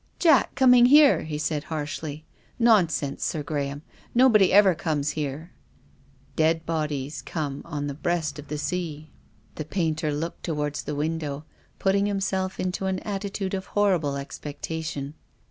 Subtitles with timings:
[0.19, 2.25] "Jack coming here!" he said harshly."
[2.67, 3.83] Non sense, Sir Graham.
[4.15, 5.51] Nobody ever comes here.""
[6.35, 9.51] Dead bodies come on the breast of the sea." THE GRAVE.
[9.51, 11.45] 6/ The painter looked towards the window,
[11.77, 15.13] putting himself into an attitude of horrible expectation.